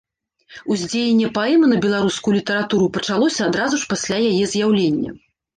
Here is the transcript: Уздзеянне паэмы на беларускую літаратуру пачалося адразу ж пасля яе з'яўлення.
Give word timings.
Уздзеянне 0.75 1.27
паэмы 1.35 1.65
на 1.73 1.77
беларускую 1.83 2.33
літаратуру 2.39 2.89
пачалося 2.97 3.41
адразу 3.49 3.75
ж 3.83 3.89
пасля 3.93 4.17
яе 4.31 4.43
з'яўлення. 4.57 5.11